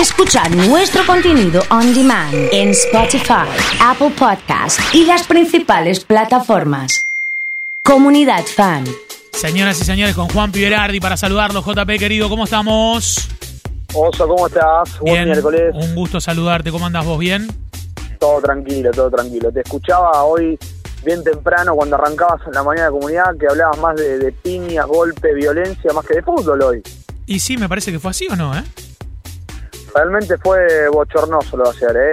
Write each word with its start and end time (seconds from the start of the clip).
Escuchar 0.00 0.54
nuestro 0.54 1.04
contenido 1.06 1.62
on 1.70 1.94
demand 1.94 2.34
en 2.52 2.70
Spotify, 2.70 3.48
Apple 3.80 4.10
Podcast 4.10 4.78
y 4.92 5.06
las 5.06 5.26
principales 5.26 6.04
plataformas. 6.04 7.06
Comunidad 7.82 8.44
Fan. 8.44 8.84
Señoras 9.32 9.80
y 9.80 9.84
señores, 9.84 10.14
con 10.14 10.28
Juan 10.28 10.52
Piberardi 10.52 11.00
para 11.00 11.16
saludarlos. 11.16 11.64
JP, 11.64 11.98
querido, 11.98 12.28
¿cómo 12.28 12.44
estamos? 12.44 13.28
Oso, 13.94 14.28
¿cómo 14.28 14.46
estás? 14.48 14.98
Buen 15.00 15.14
Bien, 15.14 15.24
miércoles. 15.30 15.74
un 15.74 15.94
gusto 15.94 16.20
saludarte. 16.20 16.70
¿Cómo 16.70 16.84
andas 16.86 17.04
vos? 17.04 17.18
¿Bien? 17.18 17.46
Todo 18.18 18.40
tranquilo, 18.42 18.90
todo 18.90 19.10
tranquilo. 19.10 19.50
Te 19.50 19.60
escuchaba 19.60 20.24
hoy 20.24 20.58
bien 21.04 21.24
temprano 21.24 21.74
cuando 21.74 21.96
arrancabas 21.96 22.42
en 22.46 22.52
la 22.52 22.62
mañana 22.62 22.86
de 22.86 22.92
comunidad 22.92 23.36
que 23.38 23.46
hablabas 23.48 23.78
más 23.78 23.96
de, 23.96 24.18
de 24.18 24.32
piñas, 24.32 24.86
golpe, 24.86 25.32
violencia, 25.32 25.92
más 25.94 26.04
que 26.04 26.16
de 26.16 26.22
fútbol 26.22 26.60
hoy. 26.62 26.82
Y 27.26 27.40
sí, 27.40 27.56
me 27.56 27.68
parece 27.68 27.90
que 27.92 27.98
fue 27.98 28.10
así 28.10 28.26
o 28.30 28.36
no, 28.36 28.56
¿eh? 28.56 28.62
Realmente 29.96 30.36
fue 30.38 30.88
bochornoso 30.92 31.56
lo 31.56 31.64
de 31.64 31.70
ayer, 31.70 31.96
¿eh? 31.96 32.10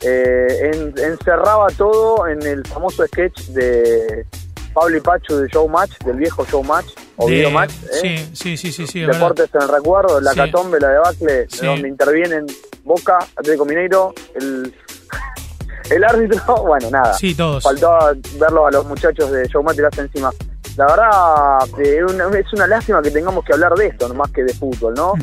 Eh, 0.00 0.70
en- 0.72 0.94
encerraba 0.98 1.66
todo 1.76 2.26
en 2.26 2.40
el 2.42 2.66
famoso 2.66 3.06
sketch 3.06 3.48
de 3.48 4.24
Pablo 4.72 4.96
y 4.96 5.00
Pacho 5.00 5.38
de 5.38 5.48
Showmatch, 5.48 5.98
del 6.04 6.16
viejo 6.16 6.44
Showmatch, 6.46 6.86
o 7.16 7.26
De- 7.26 7.34
Videomatch, 7.34 7.72
¿eh? 7.72 7.98
Sí, 8.00 8.30
sí, 8.34 8.56
sí, 8.56 8.72
sí, 8.72 8.86
sí, 8.86 9.00
verdad. 9.00 9.14
Deportes 9.20 9.50
en 9.54 9.62
el 9.62 9.68
recuerdo, 9.68 10.20
la 10.20 10.32
Sí. 10.32 10.36
catombe, 10.38 10.80
la 10.80 10.88
debacle, 10.88 11.46
Sí. 11.50 11.66
donde 11.66 11.88
intervienen 11.88 12.46
Boca, 12.84 13.18
Atlético 13.36 13.64
Mineiro, 13.64 14.14
el, 14.34 14.74
el 15.90 16.04
árbitro, 16.04 16.40
bueno, 16.66 16.90
nada. 16.90 17.14
Sí, 17.14 17.34
todos. 17.34 17.62
Faltaba 17.64 18.12
verlo 18.38 18.66
a 18.66 18.70
los 18.70 18.84
muchachos 18.86 19.30
de 19.30 19.46
Showmatch 19.48 19.76
tirarse 19.76 20.00
encima. 20.02 20.30
La 20.76 20.86
verdad, 20.86 21.80
eh, 21.82 22.04
una- 22.04 22.38
es 22.38 22.52
una 22.52 22.66
lástima 22.66 23.00
que 23.00 23.10
tengamos 23.10 23.44
que 23.44 23.54
hablar 23.54 23.72
de 23.74 23.86
esto, 23.86 24.08
no 24.08 24.14
más 24.14 24.30
que 24.30 24.44
de 24.44 24.52
fútbol, 24.52 24.94
¿no? 24.94 25.14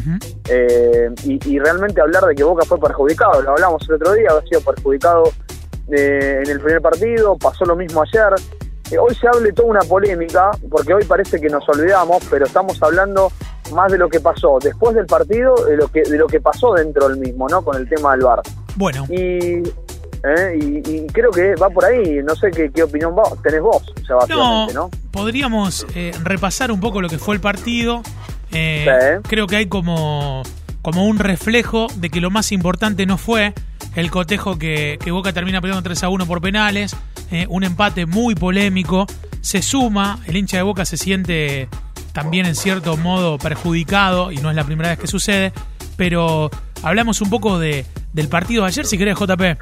Eh, 0.50 1.10
y, 1.26 1.40
y 1.50 1.60
realmente 1.60 2.02
hablar 2.02 2.24
de 2.26 2.34
que 2.36 2.44
Boca 2.44 2.66
fue 2.66 2.80
perjudicado, 2.80 3.42
lo 3.42 3.52
hablamos 3.52 3.88
el 3.88 3.96
otro 3.96 4.14
día, 4.14 4.30
había 4.32 4.48
sido 4.48 4.62
perjudicado 4.62 5.24
eh, 5.92 6.42
en 6.44 6.50
el 6.50 6.60
primer 6.60 6.82
partido, 6.82 7.38
pasó 7.38 7.66
lo 7.66 7.76
mismo 7.76 8.02
ayer. 8.04 8.34
Eh, 8.92 8.98
hoy 8.98 9.14
se 9.16 9.28
hable 9.28 9.52
toda 9.54 9.70
una 9.70 9.82
polémica, 9.82 10.52
porque 10.72 10.94
hoy 10.94 11.04
parece 11.06 11.40
que 11.40 11.50
nos 11.50 11.68
olvidamos, 11.70 12.24
pero 12.30 12.46
estamos 12.46 12.82
hablando 12.82 13.32
más 13.74 13.92
de 13.92 13.98
lo 13.98 14.10
que 14.10 14.20
pasó 14.20 14.58
después 14.62 14.96
del 14.96 15.06
partido, 15.06 15.56
de 15.66 15.78
lo 15.78 15.88
que, 15.88 16.02
de 16.04 16.18
lo 16.18 16.28
que 16.28 16.40
pasó 16.42 16.74
dentro 16.74 17.08
del 17.10 17.18
mismo, 17.18 17.48
¿no? 17.48 17.64
Con 17.64 17.76
el 17.78 17.88
tema 17.88 18.12
del 18.12 18.22
VAR. 18.26 18.42
Bueno, 18.76 19.06
Y, 19.10 19.64
eh, 20.24 20.58
y, 20.60 20.90
y 20.90 21.08
creo 21.08 21.32
que 21.32 21.56
va 21.56 21.70
por 21.70 21.86
ahí, 21.86 22.20
no 22.24 22.36
sé 22.36 22.50
qué, 22.52 22.72
qué 22.72 22.84
opinión 22.84 23.14
vos, 23.16 23.42
tenés 23.42 23.62
vos, 23.62 23.84
no, 24.30 24.68
¿no? 24.68 24.90
podríamos 25.12 25.86
eh, 25.96 26.12
repasar 26.24 26.72
un 26.72 26.80
poco 26.80 27.02
lo 27.02 27.10
que 27.10 27.18
fue 27.18 27.36
el 27.36 27.42
partido. 27.42 28.02
Eh, 28.52 28.86
Sí. 28.86 29.30
Creo 29.30 29.48
que 29.48 29.56
hay 29.56 29.66
como, 29.66 30.44
como 30.82 31.06
un 31.06 31.18
reflejo 31.20 31.88
de 31.96 32.10
que 32.10 32.22
lo 32.22 32.30
más 32.30 32.52
importante 32.52 33.06
no 33.06 33.18
fue 33.18 33.54
el 33.96 34.12
cotejo 34.12 34.58
que, 34.60 35.00
que 35.04 35.12
Boca 35.12 35.34
termina 35.34 35.60
perdiendo 35.60 35.82
3 35.84 36.04
a 36.04 36.10
1 36.10 36.26
por 36.26 36.40
penales, 36.42 36.96
eh, 37.32 37.46
un 37.50 37.64
empate 37.64 38.06
muy 38.06 38.36
polémico. 38.36 39.08
Se 39.42 39.62
suma, 39.62 40.20
el 40.28 40.38
hincha 40.38 40.58
de 40.58 40.64
Boca 40.64 40.86
se 40.86 40.98
siente 40.98 41.68
también 42.14 42.46
en 42.46 42.56
cierto 42.56 42.96
modo 42.96 43.38
perjudicado 43.40 44.32
y 44.32 44.38
no 44.38 44.50
es 44.52 44.56
la 44.56 44.64
primera 44.64 44.90
vez 44.90 45.00
que 45.00 45.08
sucede, 45.08 45.52
pero 45.98 46.52
hablamos 46.84 47.22
un 47.22 47.30
poco 47.30 47.58
de, 47.60 47.86
del 48.14 48.28
partido 48.30 48.62
de 48.64 48.68
ayer, 48.68 48.86
si 48.86 48.98
querés, 48.98 49.18
JP. 49.18 49.58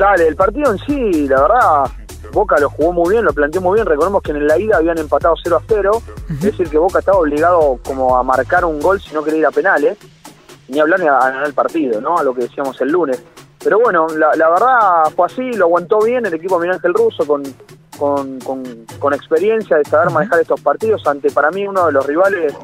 Dale, 0.00 0.28
el 0.28 0.34
partido 0.34 0.72
en 0.72 0.78
sí, 0.78 1.28
la 1.28 1.42
verdad, 1.42 1.84
Boca 2.32 2.58
lo 2.58 2.70
jugó 2.70 2.90
muy 2.90 3.10
bien, 3.10 3.22
lo 3.22 3.34
planteó 3.34 3.60
muy 3.60 3.74
bien. 3.74 3.86
Recordemos 3.86 4.22
que 4.22 4.30
en 4.30 4.46
la 4.46 4.58
ida 4.58 4.78
habían 4.78 4.96
empatado 4.96 5.34
0 5.42 5.58
a 5.58 5.62
0, 5.68 6.02
es 6.30 6.40
decir, 6.40 6.70
que 6.70 6.78
Boca 6.78 7.00
estaba 7.00 7.18
obligado 7.18 7.78
como 7.84 8.16
a 8.16 8.22
marcar 8.22 8.64
un 8.64 8.80
gol 8.80 8.98
si 8.98 9.12
no 9.12 9.22
quería 9.22 9.40
ir 9.40 9.46
a 9.46 9.50
penales, 9.50 9.98
ni 10.68 10.80
hablar 10.80 11.00
ni 11.00 11.06
a 11.06 11.18
ganar 11.18 11.44
el 11.44 11.52
partido, 11.52 12.00
¿no? 12.00 12.16
A 12.16 12.22
lo 12.22 12.32
que 12.32 12.44
decíamos 12.44 12.80
el 12.80 12.90
lunes. 12.90 13.22
Pero 13.62 13.78
bueno, 13.78 14.06
la, 14.16 14.34
la 14.36 14.48
verdad 14.48 15.12
fue 15.14 15.26
así, 15.26 15.52
lo 15.52 15.66
aguantó 15.66 16.00
bien 16.00 16.24
el 16.24 16.32
equipo 16.32 16.54
de 16.54 16.62
Miguel 16.62 16.76
Ángel 16.76 16.94
Russo 16.94 17.26
con, 17.26 17.42
con, 17.98 18.38
con, 18.38 18.62
con 18.98 19.12
experiencia 19.12 19.76
de 19.76 19.84
saber 19.84 20.08
manejar 20.08 20.40
estos 20.40 20.62
partidos 20.62 21.06
ante, 21.06 21.30
para 21.30 21.50
mí, 21.50 21.66
uno 21.66 21.84
de 21.84 21.92
los 21.92 22.06
rivales, 22.06 22.54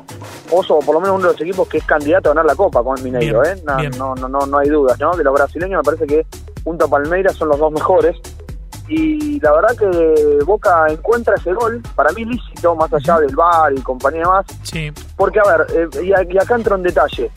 Oso, 0.51 0.77
o 0.77 0.81
por 0.81 0.95
lo 0.95 1.01
menos 1.03 1.17
uno 1.17 1.27
de 1.27 1.33
los 1.35 1.43
equipos 1.43 1.69
que 1.69 1.79
es 1.79 1.85
candidato 1.85 2.31
a 2.31 2.33
ganar 2.33 2.47
la 2.47 2.55
Copa 2.55 2.83
con 2.83 2.97
el 2.97 3.05
Mineiro, 3.05 3.43
Bien, 3.43 3.59
¿eh? 3.59 3.63
No, 3.99 4.15
no, 4.15 4.15
no, 4.15 4.29
no, 4.29 4.47
no 4.47 4.59
hay 4.59 4.71
dudas, 4.71 4.99
¿no? 4.99 5.15
De 5.15 5.23
los 5.23 5.35
brasileños 5.35 5.81
me 5.81 5.85
parece 5.85 6.07
que 6.07 6.27
junto 6.67 6.85
a 6.87 6.89
Palmeiras 6.89 7.37
son 7.37 7.49
los 7.49 7.59
dos 7.61 7.73
mejores. 7.73 8.17
Y 8.89 9.39
la 9.41 9.53
verdad 9.53 9.77
que 9.77 10.45
Boca 10.45 10.87
encuentra 10.89 11.35
ese 11.37 11.53
gol, 11.53 11.81
para 11.95 12.11
mí 12.13 12.25
lícito, 12.25 12.75
más 12.75 12.93
allá 12.93 13.21
del 13.21 13.35
VAR 13.37 13.73
y 13.73 13.81
compañía 13.83 14.25
más, 14.25 14.45
Sí, 14.65 14.93
porque, 15.17 15.39
a 15.41 15.57
ver, 15.57 15.67
eh, 15.75 16.05
y, 16.05 16.37
acá 16.37 16.57
entra 16.57 16.75
un 16.75 16.83
detalle. 16.83 17.31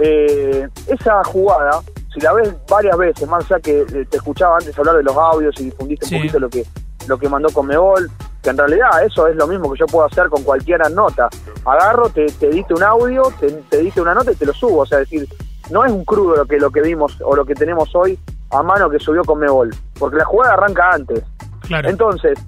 Eh, 0.00 0.68
esa 0.86 1.22
jugada, 1.24 1.80
si 2.14 2.20
la 2.20 2.32
ves 2.34 2.54
varias 2.68 2.96
veces, 2.96 3.28
más 3.28 3.44
allá 3.50 3.60
que 3.60 3.80
eh, 3.80 4.06
te 4.08 4.16
escuchaba 4.16 4.56
antes 4.58 4.76
hablar 4.78 4.96
de 4.96 5.02
los 5.02 5.16
audios 5.16 5.54
y 5.60 5.64
difundiste 5.64 6.06
Sí. 6.06 6.14
un 6.14 6.20
poquito 6.22 6.38
lo 6.38 6.48
que 6.48 6.64
lo 7.08 7.18
que 7.18 7.28
mandó 7.28 7.48
Conmebol, 7.50 8.08
que 8.42 8.50
en 8.50 8.58
realidad 8.58 8.90
eso 9.04 9.26
es 9.26 9.34
lo 9.34 9.48
mismo 9.48 9.72
que 9.72 9.80
yo 9.80 9.86
puedo 9.86 10.06
hacer 10.06 10.28
con 10.28 10.44
cualquier 10.44 10.88
nota. 10.92 11.28
Agarro, 11.64 12.08
te, 12.10 12.26
te 12.26 12.48
diste 12.48 12.74
un 12.74 12.82
audio, 12.84 13.24
te, 13.40 13.50
te 13.50 13.78
diste 13.78 14.00
una 14.00 14.14
nota 14.14 14.30
y 14.30 14.36
te 14.36 14.46
lo 14.46 14.52
subo. 14.52 14.82
O 14.82 14.86
sea, 14.86 15.00
es 15.00 15.10
decir, 15.10 15.28
no 15.70 15.84
es 15.84 15.90
un 15.90 16.04
crudo 16.04 16.36
lo 16.36 16.46
que, 16.46 16.58
lo 16.58 16.70
que 16.70 16.80
vimos 16.80 17.18
o 17.24 17.34
lo 17.34 17.44
que 17.44 17.54
tenemos 17.56 17.92
hoy 17.96 18.16
a 18.52 18.62
mano 18.62 18.88
que 18.90 18.98
subió 18.98 19.22
Conmebol, 19.24 19.70
porque 19.98 20.16
la 20.16 20.24
jugada 20.24 20.54
arranca 20.54 20.90
antes. 20.92 21.22
claro. 21.66 21.88
Entonces, 21.88 22.38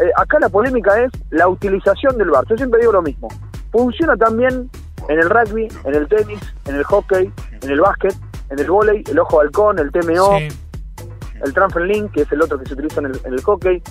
eh, 0.00 0.10
acá 0.16 0.38
la 0.40 0.48
polémica 0.48 1.00
es 1.02 1.10
la 1.30 1.48
utilización 1.48 2.16
del 2.18 2.30
VAR. 2.30 2.44
Yo 2.48 2.56
siempre 2.56 2.80
digo 2.80 2.92
lo 2.92 3.02
mismo. 3.02 3.28
Funciona 3.70 4.16
también 4.16 4.70
en 5.08 5.18
el 5.18 5.28
rugby, 5.30 5.68
en 5.84 5.94
el 5.94 6.08
tenis, 6.08 6.40
en 6.66 6.76
el 6.76 6.84
hockey, 6.84 7.32
en 7.62 7.70
el 7.70 7.80
básquet, 7.80 8.14
en 8.50 8.58
el 8.58 8.70
vóley, 8.70 9.02
el 9.08 9.18
ojo 9.18 9.38
de 9.40 9.46
halcón, 9.46 9.78
el 9.78 9.90
TMO, 9.92 10.38
Sí. 10.38 10.48
el 11.44 11.52
transfer 11.54 11.82
link, 11.82 12.12
que 12.12 12.22
es 12.22 12.32
el 12.32 12.42
otro 12.42 12.58
que 12.58 12.66
se 12.66 12.74
utiliza 12.74 13.00
en 13.00 13.06
el, 13.06 13.20
en 13.24 13.32
el 13.34 13.42
hockey. 13.42 13.82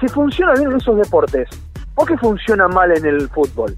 Si 0.00 0.08
funciona 0.08 0.54
bien 0.54 0.70
en 0.70 0.76
esos 0.78 0.96
deportes, 0.96 1.48
¿por 1.94 2.06
qué 2.06 2.16
funciona 2.18 2.66
mal 2.68 2.90
en 2.96 3.04
el 3.06 3.28
fútbol? 3.30 3.76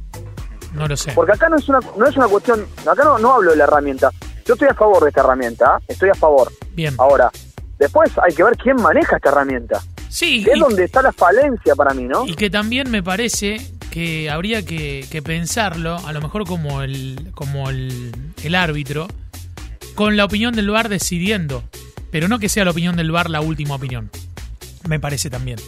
No 0.74 0.86
lo 0.86 0.96
sé. 0.96 1.12
Porque 1.14 1.32
acá 1.32 1.48
no 1.48 1.56
es 1.56 1.68
una, 1.68 1.80
no 1.96 2.06
es 2.06 2.16
una 2.16 2.28
cuestión, 2.28 2.64
acá 2.90 3.02
no, 3.04 3.18
no 3.18 3.34
hablo 3.34 3.50
de 3.50 3.56
la 3.56 3.64
herramienta. 3.64 4.10
Yo 4.44 4.54
estoy 4.54 4.68
a 4.68 4.74
favor 4.74 5.02
de 5.02 5.08
esta 5.10 5.20
herramienta, 5.22 5.76
¿ah? 5.76 5.80
estoy 5.88 6.08
a 6.10 6.14
favor. 6.14 6.48
Bien. 6.80 6.94
Ahora, 6.96 7.30
después 7.78 8.10
hay 8.26 8.34
que 8.34 8.42
ver 8.42 8.56
quién 8.56 8.76
maneja 8.76 9.16
esta 9.16 9.28
herramienta. 9.28 9.82
Sí, 10.08 10.42
Que 10.42 10.52
es 10.52 10.58
donde 10.58 10.84
está 10.84 11.02
la 11.02 11.12
falencia 11.12 11.74
para 11.74 11.92
mí, 11.92 12.04
¿no? 12.04 12.26
Y 12.26 12.34
que 12.36 12.48
también 12.48 12.90
me 12.90 13.02
parece 13.02 13.58
que 13.90 14.30
habría 14.30 14.64
que, 14.64 15.04
que 15.10 15.20
pensarlo, 15.20 15.96
a 16.06 16.12
lo 16.14 16.22
mejor 16.22 16.46
como 16.46 16.80
el, 16.80 17.32
como 17.34 17.68
el, 17.68 18.10
el 18.42 18.54
árbitro, 18.54 19.08
con 19.94 20.16
la 20.16 20.24
opinión 20.24 20.54
del 20.54 20.70
VAR 20.70 20.88
decidiendo, 20.88 21.62
pero 22.10 22.28
no 22.28 22.38
que 22.38 22.48
sea 22.48 22.64
la 22.64 22.70
opinión 22.70 22.96
del 22.96 23.10
VAR 23.12 23.28
la 23.28 23.42
última 23.42 23.74
opinión. 23.74 24.10
Me 24.88 24.98
parece 24.98 25.28
también. 25.28 25.58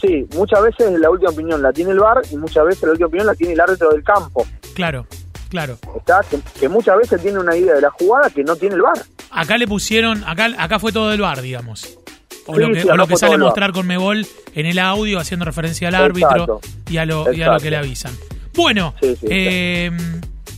Sí, 0.00 0.26
muchas 0.34 0.60
veces 0.62 0.98
la 0.98 1.08
última 1.08 1.30
opinión 1.30 1.62
la 1.62 1.72
tiene 1.72 1.92
el 1.92 2.00
VAR 2.00 2.22
y 2.32 2.36
muchas 2.36 2.66
veces 2.66 2.82
la 2.82 2.90
última 2.90 3.06
opinión 3.06 3.26
la 3.28 3.34
tiene 3.36 3.52
el 3.52 3.60
árbitro 3.60 3.90
del 3.90 4.02
campo. 4.02 4.44
Claro, 4.74 5.06
claro. 5.50 5.78
¿Está? 5.96 6.24
Que, 6.28 6.40
que 6.58 6.68
muchas 6.68 6.96
veces 6.98 7.22
tiene 7.22 7.38
una 7.38 7.56
idea 7.56 7.74
de 7.74 7.80
la 7.80 7.90
jugada 7.90 8.28
que 8.28 8.42
no 8.42 8.56
tiene 8.56 8.74
el 8.74 8.82
VAR. 8.82 8.98
Acá 9.30 9.58
le 9.58 9.66
pusieron, 9.66 10.24
acá, 10.26 10.48
acá 10.58 10.78
fue 10.78 10.92
todo 10.92 11.10
del 11.10 11.20
VAR, 11.20 11.40
digamos. 11.42 11.98
O 12.46 12.54
Sí, 12.54 12.60
lo 12.60 12.68
que, 12.72 12.80
sí, 12.82 12.88
o 12.88 12.96
lo 12.96 13.06
que 13.06 13.16
sale 13.16 13.38
mostrar 13.38 13.72
con 13.72 13.86
Mebol 13.86 14.26
en 14.54 14.66
el 14.66 14.78
audio, 14.78 15.18
haciendo 15.20 15.44
referencia 15.44 15.88
al 15.88 15.94
árbitro 15.94 16.60
y 16.88 16.96
a, 16.96 17.04
lo, 17.04 17.32
y 17.32 17.42
a 17.42 17.52
lo 17.52 17.60
que 17.60 17.70
le 17.70 17.76
avisan. 17.76 18.12
Bueno, 18.54 18.94
Sí, 19.00 19.16
eh, 19.22 19.90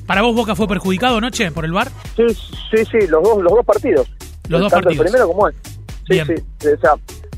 ¿para 0.06 0.22
vos 0.22 0.34
Boca 0.34 0.54
fue 0.56 0.66
perjudicado 0.68 1.18
anoche 1.18 1.50
por 1.50 1.64
el 1.64 1.72
VAR? 1.72 1.90
Sí, 2.16 2.24
sí, 2.70 2.84
sí, 2.90 3.06
los 3.08 3.22
dos, 3.22 3.42
los 3.42 3.52
dos 3.52 3.64
partidos. 3.66 4.08
Los 4.48 4.60
dos 4.62 4.70
Tanto 4.70 4.84
partidos. 4.88 5.06
el 5.06 5.12
primero 5.12 5.28
como 5.28 5.48
el. 5.48 5.54
Sí, 5.54 6.14
Bien. 6.14 6.26
sí. 6.60 6.68
O 6.68 6.80
sea, 6.80 6.92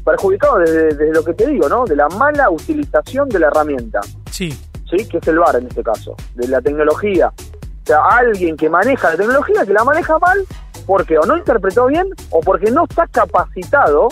perjudicado 0.04 0.58
desde, 0.58 0.84
desde 0.88 1.12
lo 1.12 1.24
que 1.24 1.34
te 1.34 1.48
digo, 1.48 1.68
¿no? 1.68 1.84
De 1.84 1.96
la 1.96 2.08
mala 2.10 2.50
utilización 2.50 3.28
de 3.28 3.38
la 3.40 3.48
herramienta, 3.48 4.00
Sí, 4.30 4.50
¿sí? 4.90 5.06
Que 5.08 5.18
es 5.18 5.28
el 5.28 5.38
VAR 5.38 5.56
en 5.56 5.66
este 5.66 5.82
caso, 5.82 6.14
de 6.34 6.46
la 6.48 6.60
tecnología. 6.60 7.28
O 7.28 7.86
sea, 7.86 7.98
alguien 8.10 8.56
que 8.56 8.68
maneja 8.70 9.10
la 9.10 9.16
tecnología, 9.16 9.66
que 9.66 9.72
la 9.72 9.84
maneja 9.84 10.18
mal, 10.18 10.38
porque 10.86 11.18
o 11.18 11.22
no 11.26 11.36
interpretó 11.36 11.86
bien 11.86 12.06
o 12.30 12.40
porque 12.40 12.70
no 12.70 12.84
está 12.84 13.06
capacitado, 13.08 14.08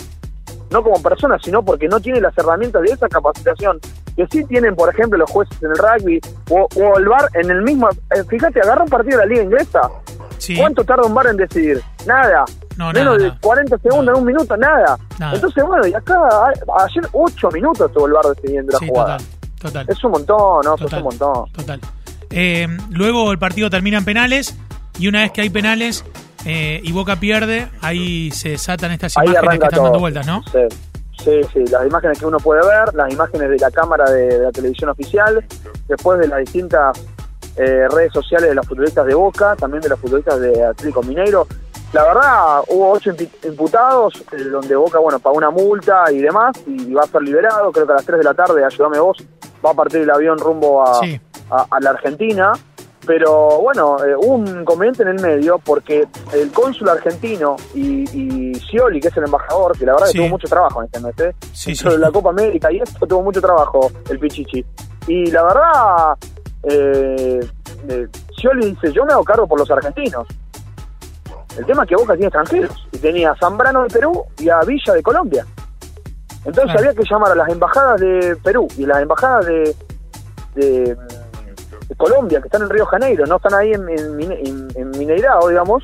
no 0.71 0.83
como 0.83 1.01
persona, 1.01 1.37
sino 1.43 1.63
porque 1.63 1.87
no 1.87 1.99
tiene 1.99 2.19
las 2.21 2.37
herramientas 2.37 2.81
de 2.81 2.89
esa 2.89 3.07
capacitación 3.07 3.79
que 4.15 4.27
sí 4.31 4.43
tienen, 4.45 4.75
por 4.75 4.89
ejemplo, 4.89 5.17
los 5.17 5.29
jueces 5.31 5.57
en 5.63 5.71
el 5.71 5.77
rugby 5.77 6.19
o, 6.49 6.67
o 6.75 6.97
el 6.99 7.05
VAR 7.07 7.29
en 7.33 7.49
el 7.49 7.61
mismo... 7.63 7.89
eh, 8.15 8.23
fíjate, 8.29 8.59
agarra 8.61 8.83
un 8.83 8.89
partido 8.89 9.19
de 9.19 9.25
la 9.25 9.29
liga 9.31 9.43
inglesa. 9.43 9.81
sí. 10.37 10.55
¿Cuánto 10.55 10.83
tarda 10.83 11.03
un 11.07 11.13
VAR 11.15 11.27
en 11.27 11.37
decidir? 11.37 11.81
Nada. 12.05 12.45
No, 12.77 12.87
Menos 12.91 13.05
nada, 13.05 13.17
de 13.17 13.27
nada. 13.29 13.39
40 13.41 13.77
segundos, 13.79 14.05
Nada. 14.05 14.17
en 14.17 14.21
un 14.21 14.25
minuto, 14.27 14.57
nada. 14.57 14.97
Nada. 15.19 15.35
Entonces, 15.35 15.63
bueno, 15.63 15.85
y 15.87 15.93
acá 15.93 16.15
a- 16.15 16.83
ayer 16.85 17.07
8 17.11 17.49
minutos 17.51 17.91
tuvo 17.91 18.07
el 18.07 18.13
VAR 18.13 18.25
decidiendo 18.35 18.71
la 18.73 18.79
Sí, 18.79 18.87
jugada. 18.87 19.17
total, 19.17 19.27
total. 19.61 19.85
Es 19.89 20.03
un 20.03 20.11
montón, 20.11 20.61
no, 20.65 20.75
es 20.75 20.93
un 20.93 21.03
montón. 21.03 21.51
Total. 21.51 21.79
Eh, 22.31 22.67
luego 22.89 23.31
el 23.31 23.37
partido 23.39 23.69
termina 23.69 23.97
en 23.99 24.05
penales 24.05 24.55
y 24.99 25.07
una 25.07 25.21
vez 25.21 25.31
que 25.31 25.41
hay 25.41 25.49
penales 25.51 26.03
eh, 26.45 26.79
y 26.83 26.91
Boca 26.91 27.17
pierde, 27.17 27.69
ahí 27.81 28.31
se 28.31 28.49
desatan 28.49 28.91
estas 28.91 29.17
Ahí 29.17 29.27
imágenes 29.27 29.49
que 29.59 29.65
están 29.65 29.69
todo. 29.77 29.83
dando 29.83 29.99
vueltas, 29.99 30.27
¿no? 30.27 30.43
Sí. 30.51 30.59
Sí, 31.23 31.39
sí, 31.53 31.59
las 31.71 31.85
imágenes 31.85 32.19
que 32.19 32.25
uno 32.25 32.37
puede 32.37 32.67
ver, 32.67 32.93
las 32.95 33.13
imágenes 33.13 33.49
de 33.49 33.57
la 33.57 33.71
cámara 33.71 34.09
de, 34.11 34.27
de 34.27 34.39
la 34.39 34.51
televisión 34.51 34.89
oficial, 34.89 35.45
después 35.87 36.19
de 36.19 36.27
las 36.27 36.39
distintas 36.39 36.99
eh, 37.55 37.87
redes 37.89 38.11
sociales 38.11 38.49
de 38.49 38.55
los 38.55 38.67
futbolistas 38.67 39.05
de 39.05 39.13
Boca, 39.13 39.55
también 39.55 39.81
de 39.81 39.89
los 39.89 39.99
futbolistas 39.99 40.39
de 40.41 40.65
Atlético 40.65 41.03
Mineiro. 41.03 41.47
La 41.93 42.03
verdad, 42.03 42.61
hubo 42.69 42.91
ocho 42.91 43.11
imputados, 43.43 44.15
eh, 44.31 44.43
donde 44.45 44.75
Boca, 44.75 44.97
bueno, 44.99 45.19
pagó 45.19 45.37
una 45.37 45.51
multa 45.51 46.11
y 46.11 46.17
demás, 46.17 46.57
y 46.65 46.91
va 46.91 47.03
a 47.03 47.07
ser 47.07 47.21
liberado. 47.21 47.71
Creo 47.71 47.85
que 47.85 47.93
a 47.93 47.95
las 47.97 48.05
3 48.05 48.17
de 48.17 48.23
la 48.25 48.33
tarde, 48.33 48.65
ayúdame 48.65 48.99
vos, 48.99 49.17
va 49.63 49.69
a 49.71 49.75
partir 49.75 50.01
el 50.01 50.09
avión 50.09 50.39
rumbo 50.39 50.83
a, 50.85 50.99
a, 51.69 51.79
la 51.79 51.91
Argentina. 51.91 52.53
Pero 53.05 53.59
bueno, 53.59 53.97
eh, 54.03 54.15
hubo 54.15 54.35
un 54.35 54.47
inconveniente 54.47 55.03
en 55.03 55.09
el 55.09 55.21
medio 55.21 55.59
porque 55.59 56.07
el 56.33 56.51
cónsul 56.51 56.87
argentino 56.87 57.57
y, 57.73 58.03
y 58.11 58.55
Scioli, 58.55 59.01
que 59.01 59.09
es 59.09 59.17
el 59.17 59.25
embajador, 59.25 59.77
que 59.77 59.85
la 59.85 59.93
verdad 59.93 60.07
que 60.07 60.19
tuvo 60.19 60.29
mucho 60.29 60.47
trabajo 60.47 60.81
en 60.81 60.85
este 60.85 60.99
mes, 61.01 61.19
¿eh? 61.19 61.35
sí, 61.51 61.73
la 61.97 62.11
Copa 62.11 62.29
América 62.29 62.71
y 62.71 62.77
esto 62.77 63.05
tuvo 63.05 63.23
mucho 63.23 63.41
trabajo 63.41 63.91
el 64.09 64.19
Pichichi. 64.19 64.65
Y 65.07 65.31
la 65.31 65.43
verdad, 65.43 66.17
eh, 66.63 67.39
eh, 67.89 68.07
Scioli 68.37 68.71
dice, 68.71 68.91
yo 68.93 69.05
me 69.05 69.13
hago 69.13 69.23
cargo 69.23 69.47
por 69.47 69.59
los 69.59 69.69
argentinos. 69.69 70.27
El 71.57 71.65
tema 71.65 71.83
es 71.83 71.89
que 71.89 71.95
Boca 71.95 72.13
tiene 72.13 72.27
extranjeros 72.27 72.87
y 72.91 72.97
tenía 72.97 73.31
a 73.31 73.35
Zambrano 73.35 73.83
de 73.83 73.89
Perú 73.89 74.25
y 74.39 74.49
a 74.49 74.59
Villa 74.61 74.93
de 74.93 75.03
Colombia. 75.03 75.45
Entonces 76.45 76.75
había 76.77 76.93
que 76.93 77.03
llamar 77.09 77.31
a 77.31 77.35
las 77.35 77.49
embajadas 77.49 78.01
de 78.01 78.35
Perú 78.43 78.67
y 78.77 78.85
las 78.85 79.01
embajadas 79.01 79.45
de, 79.45 79.75
de, 80.55 80.97
Colombia, 81.95 82.39
que 82.39 82.47
están 82.47 82.63
en 82.63 82.69
Río 82.69 82.85
Janeiro, 82.85 83.25
no 83.25 83.37
están 83.37 83.53
ahí 83.53 83.73
en, 83.73 83.87
en, 83.89 84.67
en, 84.75 84.91
Mineirao, 84.91 85.49
digamos, 85.49 85.83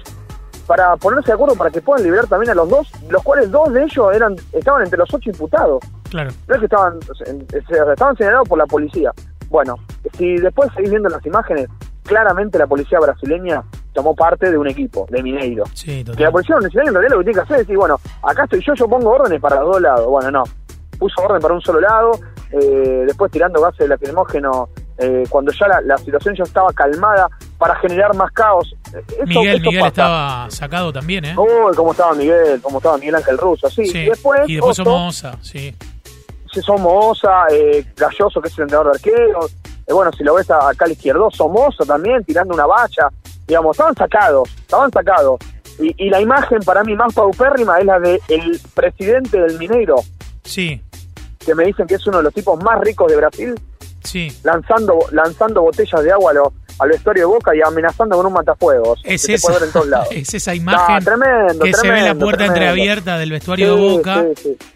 para 0.66 0.96
ponerse 0.98 1.28
de 1.28 1.34
acuerdo 1.34 1.56
para 1.56 1.70
que 1.70 1.82
puedan 1.82 2.04
liberar 2.04 2.28
también 2.28 2.52
a 2.52 2.56
los 2.56 2.70
dos, 2.70 2.92
los 3.10 3.24
cuales 3.24 3.50
dos 3.50 3.74
de 3.74 3.84
ellos 3.84 4.16
eran 4.16 4.36
estaban 4.52 4.84
entre 4.84 5.00
los 5.00 5.14
ocho 5.14 5.30
imputados. 5.30 5.84
Claro. 6.10 6.32
No 6.48 6.56
es 6.56 6.60
que 6.60 6.66
estaban, 6.66 7.00
estaban 7.92 8.16
señalados 8.18 8.48
por 8.48 8.58
la 8.58 8.66
policía. 8.66 9.12
Bueno, 9.50 9.76
si 10.18 10.36
después 10.38 10.70
seguís 10.76 10.92
viendo 10.92 11.10
las 11.10 11.26
imágenes, 11.26 11.68
claramente 12.04 12.58
la 12.58 12.68
policía 12.68 13.00
brasileña 13.00 13.64
tomó 13.94 14.16
parte 14.16 14.50
de 14.50 14.58
un 14.58 14.68
equipo, 14.68 15.08
de 15.10 15.24
Mineiro. 15.24 15.64
Sí, 15.74 16.04
que 16.04 16.24
la 16.24 16.32
policía 16.32 16.56
brasileña 16.58 16.90
en 16.90 16.94
realidad 16.94 17.14
lo 17.14 17.20
que 17.20 17.26
tiene 17.26 17.40
que 17.40 17.44
hacer 17.44 17.56
es 17.58 17.68
decir, 17.68 17.78
bueno, 17.78 18.00
acá 18.24 18.44
estoy 18.44 18.64
yo, 18.64 18.74
yo 18.74 18.88
pongo 18.88 19.12
órdenes 19.12 19.42
para 19.42 19.60
los 19.62 19.74
dos 19.74 19.82
lados. 19.82 20.08
Bueno, 20.08 20.32
no, 20.32 20.44
puso 21.00 21.22
orden 21.22 21.42
para 21.42 21.54
un 21.54 21.62
solo 21.62 21.80
lado, 21.80 22.12
eh, 22.52 23.04
después 23.08 23.32
tirando 23.32 23.62
gases 23.62 23.80
de 23.80 23.88
lacrimógeno 23.88 24.70
eh, 25.00 25.24
cuando 25.30 25.52
ya 25.52 25.82
la, 25.82 25.98
situación 25.98 26.36
ya 26.36 26.44
estaba 26.44 26.74
calmada 26.74 27.30
para 27.58 27.76
generar 27.76 28.14
más 28.16 28.32
caos. 28.32 28.76
Miguel, 29.26 29.62
Miguel 29.62 29.86
estaba 29.86 30.50
sacado 30.50 30.92
también, 30.92 31.26
¿eh? 31.26 31.36
Uy, 31.38 31.76
cómo 31.76 31.92
estaba 31.92 32.14
Miguel, 32.14 32.62
cómo 32.62 32.80
estaba 32.80 32.98
Miguel 32.98 33.16
Ángel 33.16 33.38
Russo, 33.38 33.70
sí. 33.70 33.84
Y 33.84 34.06
después, 34.06 34.42
y 34.48 34.56
después 34.56 34.78
Somoza, 34.78 35.38
sí. 35.42 35.76
Sí, 36.52 36.62
Somoza, 36.62 37.46
eh, 37.52 37.86
Galloso, 37.96 38.42
que 38.42 38.50
es 38.50 38.58
el 38.58 38.64
entrenador 38.64 38.92
de 38.92 38.98
arqueros, 38.98 39.56
eh, 39.88 39.94
bueno, 39.94 40.12
si 40.12 40.24
lo 40.24 40.36
ves 40.36 40.52
acá 40.52 40.86
a 40.86 40.88
la 40.88 40.94
izquierda, 40.94 41.22
Somoza 41.32 41.86
también, 41.86 42.24
tirando 42.24 42.54
una 42.54 42.66
valla, 42.66 43.10
digamos, 43.48 43.76
estaban 43.76 43.96
sacados, 43.96 44.50
estaban 44.60 44.92
sacados. 44.92 45.40
Y, 45.80 46.10
la 46.10 46.20
imagen 46.20 46.60
para 46.60 46.84
mí 46.84 46.94
más 46.94 47.14
paupérrima 47.14 47.80
es 47.80 47.86
la 47.86 48.00
del 48.00 48.20
el 48.28 48.60
presidente 48.74 49.40
del 49.40 49.58
Mineiro. 49.58 49.96
Sí. 50.44 50.82
Que 51.40 51.56
me 51.56 51.64
dicen 51.66 51.88
que 51.88 51.96
es 51.96 52.06
uno 52.06 52.18
de 52.18 52.24
los 52.24 52.34
tipos 52.34 52.62
más 52.62 52.82
ricos 52.82 53.10
de 53.10 53.16
Brasil. 53.16 53.56
Sí. 54.04 54.32
Lanzando, 54.44 54.98
lanzando 55.12 55.62
botellas 55.62 56.04
de 56.04 56.12
agua 56.12 56.32
a 56.32 56.34
los 56.36 56.48
al 56.80 56.90
vestuario 56.90 57.24
de 57.24 57.34
Boca 57.34 57.56
y 57.56 57.62
amenazando 57.62 58.16
con 58.16 58.26
un 58.26 58.34
matafuegos. 58.34 59.02
Es, 59.04 59.28
esa, 59.28 59.54
es 60.12 60.34
esa 60.34 60.56
imagen 60.56 61.06
que 61.62 61.74
se 61.74 61.92
ve 61.92 62.02
la 62.02 62.16
puerta 62.16 62.46
entreabierta 62.46 63.18
del 63.18 63.32
vestuario 63.32 63.76
de 63.76 63.82
Boca 63.82 64.26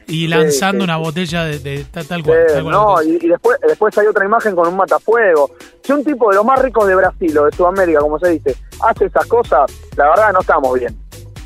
y 0.08 0.28
lanzando 0.28 0.84
una 0.84 0.98
botella 0.98 1.46
de, 1.46 1.86
tal, 1.92 2.24
cual. 2.24 2.70
no, 2.70 3.02
y, 3.02 3.28
después, 3.28 3.58
después 3.66 3.98
hay 3.98 4.08
otra 4.08 4.26
imagen 4.26 4.56
con 4.56 4.68
un 4.68 4.76
matafuego. 4.76 5.52
Si 5.82 5.94
un 5.94 6.04
tipo 6.04 6.30
de 6.30 6.36
los 6.36 6.46
más 6.46 6.62
ricos 6.62 6.88
de 6.88 6.96
Brasil 6.96 7.38
o 7.38 7.46
de 7.46 7.56
Sudamérica, 7.56 8.00
como 8.00 8.20
se 8.20 8.30
dice, 8.30 8.56
hace 8.82 9.06
esas 9.06 9.26
cosas, 9.26 9.72
la 9.96 10.10
verdad 10.10 10.34
no 10.34 10.42
estamos 10.42 10.78
bien. 10.78 10.96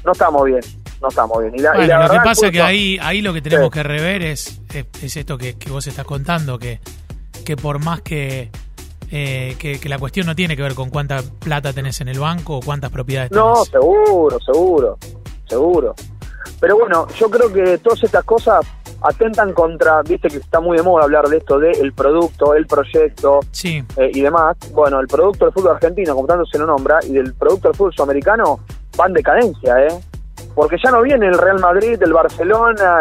No 0.03 0.11
estamos 0.11 0.43
bien. 0.45 0.61
No 0.99 1.09
estamos 1.09 1.39
bien. 1.41 1.53
Y 1.55 1.61
lo 1.61 2.09
que 2.09 2.19
pasa 2.23 2.47
es 2.47 2.51
que 2.51 2.61
ahí, 2.61 2.97
ahí 2.99 3.21
lo 3.21 3.31
que 3.31 3.41
tenemos 3.41 3.69
que 3.69 3.83
rever 3.83 4.23
es, 4.23 4.59
es, 4.73 5.15
esto 5.15 5.37
que, 5.37 5.55
que 5.55 5.69
vos 5.69 5.85
estás 5.85 6.05
contando, 6.05 6.57
que, 6.57 6.79
que 7.47 7.55
por 7.55 7.81
más 7.81 8.01
que 8.01 8.51
eh, 9.09 9.55
que, 9.57 9.79
la 9.87 9.97
cuestión 9.97 10.27
no 10.27 10.35
tiene 10.35 10.57
que 10.57 10.61
ver 10.61 10.75
con 10.75 10.89
cuánta 10.89 11.21
plata 11.39 11.71
tenés 11.71 12.01
en 12.01 12.09
el 12.09 12.19
banco 12.19 12.57
o 12.57 12.59
cuántas 12.59 12.91
propiedades 12.91 13.29
tenés. 13.29 13.45
No, 13.45 13.63
seguro, 13.63 14.37
seguro, 14.41 14.97
seguro. 15.45 15.95
Pero 16.59 16.77
bueno, 16.77 17.07
yo 17.17 17.29
creo 17.29 17.53
que 17.53 17.77
todas 17.77 18.03
estas 18.03 18.25
cosas 18.25 18.65
atentan 19.01 19.53
contra, 19.53 20.01
viste 20.01 20.27
que 20.27 20.37
está 20.37 20.59
muy 20.59 20.75
de 20.75 20.83
moda 20.83 21.05
hablar 21.05 21.29
de 21.29 21.37
esto, 21.37 21.57
de 21.57 21.71
el 21.71 21.93
producto, 21.93 22.53
el 22.53 22.67
proyecto 22.67 23.39
sí. 23.51 23.81
Eh, 23.95 24.11
y 24.13 24.19
demás. 24.19 24.57
Bueno, 24.73 24.99
el 24.99 25.07
producto 25.07 25.45
del 25.45 25.53
fútbol 25.53 25.75
argentino, 25.75 26.15
como 26.15 26.27
tanto 26.27 26.45
se 26.47 26.59
lo 26.59 26.65
nombra, 26.65 26.99
y 27.01 27.13
del 27.13 27.33
producto 27.33 27.69
del 27.69 27.77
fútbol 27.77 27.93
sudamericano, 27.93 28.59
va 28.99 29.05
en 29.07 29.13
decadencia, 29.13 29.85
¿eh? 29.85 30.01
Porque 30.53 30.75
ya 30.83 30.91
no 30.91 31.01
viene 31.01 31.27
el 31.27 31.37
Real 31.37 31.61
Madrid, 31.61 31.97
el 32.01 32.11
Barcelona, 32.11 32.99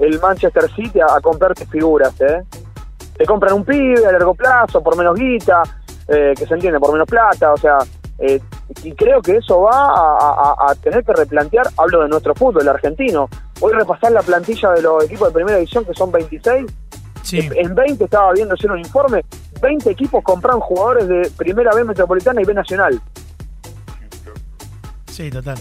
el, 0.00 0.18
Manchester 0.20 0.68
City 0.74 0.98
a, 0.98 1.14
a 1.14 1.20
comprarte 1.20 1.66
figuras, 1.66 2.20
¿eh? 2.20 2.42
Te 3.16 3.24
compran 3.24 3.54
un 3.54 3.64
pibe 3.64 4.06
a 4.06 4.12
largo 4.12 4.34
plazo 4.34 4.82
por 4.82 4.96
menos 4.96 5.18
guita, 5.18 5.62
eh, 6.08 6.34
que 6.36 6.46
se 6.46 6.54
entiende, 6.54 6.78
por 6.78 6.92
menos 6.92 7.08
plata, 7.08 7.52
o 7.52 7.56
sea, 7.56 7.78
eh, 8.18 8.40
y 8.82 8.92
creo 8.92 9.20
que 9.20 9.36
eso 9.36 9.62
va 9.62 10.68
a, 10.68 10.74
tener 10.82 11.04
que 11.04 11.12
replantear, 11.12 11.68
hablo 11.76 12.02
de 12.02 12.08
nuestro 12.08 12.34
fútbol, 12.34 12.62
el 12.62 12.68
argentino. 12.68 13.28
Voy 13.60 13.72
a 13.72 13.78
repasar 13.78 14.12
la 14.12 14.22
plantilla 14.22 14.70
de 14.70 14.82
los 14.82 15.04
equipos 15.04 15.28
de 15.28 15.34
primera 15.34 15.58
división, 15.58 15.84
que 15.84 15.94
son 15.94 16.10
26. 16.10 16.66
Sí. 17.22 17.48
En 17.54 17.74
20 17.74 18.04
estaba 18.04 18.32
viendo 18.32 18.54
hacer 18.54 18.70
un 18.70 18.78
informe, 18.78 19.24
20 19.60 19.90
equipos 19.90 20.22
compran 20.22 20.60
jugadores 20.60 21.08
de 21.08 21.30
primera 21.36 21.74
B 21.74 21.84
metropolitana 21.84 22.40
y 22.40 22.44
B 22.44 22.54
nacional. 22.54 23.00
Sí, 25.06 25.30
total. 25.30 25.56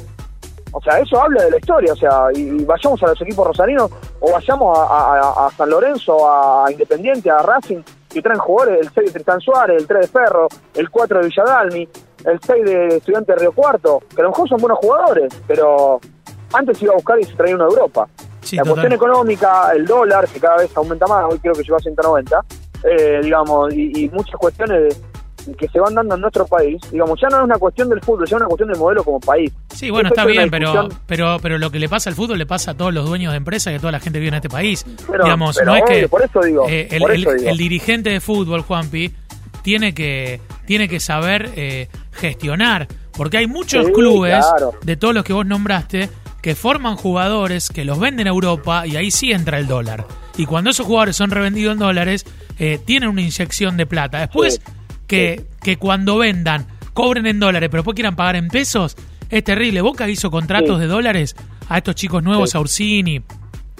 O 0.71 0.81
sea, 0.81 0.99
eso 0.99 1.21
habla 1.21 1.43
de 1.45 1.51
la 1.51 1.57
historia, 1.57 1.93
o 1.93 1.95
sea, 1.95 2.27
y, 2.33 2.63
vayamos 2.65 3.01
a 3.01 3.07
los 3.07 3.21
equipos 3.21 3.47
rosarinos 3.47 3.89
o 4.19 4.31
vayamos 4.31 4.77
a, 4.77 5.49
San 5.55 5.69
Lorenzo, 5.69 6.29
a 6.29 6.71
Independiente, 6.71 7.29
a 7.29 7.39
Racing, 7.39 7.81
que 8.09 8.21
traen 8.21 8.39
jugadores, 8.39 8.81
el 8.81 8.93
6 8.93 9.07
de 9.07 9.11
Tristán 9.11 9.41
Suárez, 9.41 9.81
el 9.81 9.87
3 9.87 10.01
de 10.01 10.07
Ferro, 10.07 10.47
el 10.73 10.89
4 10.89 11.19
de 11.19 11.25
Villadalmi, 11.27 11.89
el 12.25 12.39
6 12.41 12.65
de 12.65 12.87
Estudiante 12.97 13.33
de 13.33 13.39
Río 13.39 13.51
Cuarto, 13.51 14.01
que 14.13 14.21
a 14.21 14.23
lo 14.23 14.29
mejor 14.29 14.49
son 14.49 14.59
buenos 14.59 14.79
jugadores, 14.79 15.33
pero 15.47 15.99
antes 16.53 16.81
iba 16.81 16.93
a 16.93 16.95
buscar 16.95 17.19
y 17.19 17.25
se 17.25 17.33
traía 17.33 17.55
uno 17.55 17.65
de 17.65 17.71
Europa. 17.71 18.07
la 18.51 18.63
cuestión 18.63 18.93
económica, 18.93 19.71
el 19.75 19.85
dólar, 19.85 20.27
que 20.27 20.39
cada 20.39 20.57
vez 20.57 20.75
aumenta 20.75 21.07
más, 21.07 21.25
hoy 21.29 21.39
creo 21.39 21.53
que 21.53 21.63
llegó 21.63 21.75
a 21.75 21.79
190, 21.79 22.45
eh, 22.83 23.19
digamos, 23.21 23.73
y, 23.73 24.05
y 24.05 24.09
muchas 24.09 24.35
cuestiones 24.35 24.95
de 24.95 25.14
que 25.57 25.67
se 25.67 25.79
van 25.79 25.93
dando 25.93 26.15
en 26.15 26.21
nuestro 26.21 26.45
país, 26.45 26.81
digamos, 26.91 27.19
ya 27.21 27.27
no 27.29 27.37
es 27.37 27.43
una 27.43 27.57
cuestión 27.57 27.89
del 27.89 28.01
fútbol, 28.01 28.27
ya 28.27 28.35
es 28.35 28.41
una 28.41 28.47
cuestión 28.47 28.69
del 28.69 28.79
modelo 28.79 29.03
como 29.03 29.19
país. 29.19 29.51
Sí, 29.73 29.89
bueno, 29.89 30.09
está 30.09 30.25
bien, 30.25 30.49
pero, 30.49 30.89
pero 31.05 31.37
pero 31.41 31.57
lo 31.57 31.71
que 31.71 31.79
le 31.79 31.89
pasa 31.89 32.09
al 32.09 32.15
fútbol 32.15 32.37
le 32.37 32.45
pasa 32.45 32.71
a 32.71 32.73
todos 32.73 32.93
los 32.93 33.07
dueños 33.07 33.31
de 33.31 33.37
empresas 33.37 33.73
y 33.73 33.75
a 33.75 33.79
toda 33.79 33.91
la 33.91 33.99
gente 33.99 34.17
que 34.17 34.21
vive 34.21 34.29
en 34.29 34.35
este 34.35 34.49
país. 34.49 34.85
digamos, 35.07 35.59
no 35.65 35.75
es 35.75 35.83
que 35.83 36.07
por 36.09 36.23
eso 36.23 36.39
digo, 36.41 36.65
eh, 36.67 36.87
el, 36.91 37.57
dirigente 37.57 38.09
de 38.09 38.19
fútbol, 38.19 38.61
Juanpi, 38.61 39.11
tiene 39.61 39.93
que, 39.93 40.41
tiene 40.65 40.87
que 40.87 40.99
saber 40.99 41.51
eh, 41.55 41.87
gestionar, 42.11 42.87
porque 43.15 43.37
hay 43.37 43.47
muchos 43.47 43.89
clubes 43.89 44.45
de 44.83 44.97
todos 44.97 45.13
los 45.13 45.23
que 45.23 45.33
vos 45.33 45.45
nombraste 45.45 46.09
que 46.45 46.53
forman 46.53 46.95
jugadores, 46.95 47.69
que 47.69 47.85
los 47.85 47.99
venden 47.99 48.27
a 48.27 48.29
Europa 48.29 48.85
y 48.85 48.97
ahí 48.97 49.09
sí 49.09 49.31
entra 49.31 49.57
el 49.57 49.65
dólar. 49.65 50.05
Y 50.37 50.45
cuando 50.45 50.69
esos 50.69 50.85
jugadores 50.85 51.15
son 51.15 51.31
revendidos 51.31 51.73
en 51.73 51.79
dólares, 51.79 52.23
eh, 52.59 52.79
tienen 52.85 53.09
una 53.09 53.21
inyección 53.21 53.77
de 53.77 53.87
plata. 53.87 54.19
Después, 54.19 54.61
que, 55.07 55.45
que 55.61 55.77
cuando 55.77 56.17
vendan 56.17 56.67
cobren 56.93 57.25
en 57.25 57.39
dólares, 57.39 57.69
pero 57.69 57.81
después 57.81 57.95
quieran 57.95 58.15
pagar 58.15 58.35
en 58.37 58.47
pesos, 58.47 58.95
es 59.29 59.43
terrible. 59.43 59.81
Boca 59.81 60.07
hizo 60.09 60.31
contratos 60.31 60.79
de 60.79 60.87
dólares 60.87 61.35
a 61.69 61.77
estos 61.77 61.95
chicos 61.95 62.23
nuevos, 62.23 62.55
a 62.55 62.59
Ursini 62.59 63.21